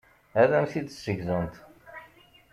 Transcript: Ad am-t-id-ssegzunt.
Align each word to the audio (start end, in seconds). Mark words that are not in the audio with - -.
Ad 0.41 0.51
am-t-id-ssegzunt. 0.57 1.55